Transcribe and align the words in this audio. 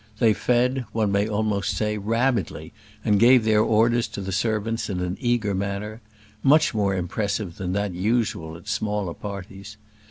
They 0.17 0.33
fed, 0.33 0.85
one 0.93 1.11
may 1.11 1.27
almost 1.27 1.77
say, 1.77 1.95
rabidly, 1.95 2.73
and 3.05 3.19
gave 3.19 3.43
their 3.45 3.61
orders 3.61 4.07
to 4.07 4.21
the 4.21 4.31
servants 4.31 4.89
in 4.89 4.99
an 4.99 5.15
eager 5.21 5.53
manner; 5.53 6.01
much 6.41 6.73
more 6.73 6.95
impressive 6.95 7.57
than 7.57 7.73
that 7.73 7.93
usual 7.93 8.57
at 8.57 8.67
smaller 8.67 9.13
parties. 9.13 9.77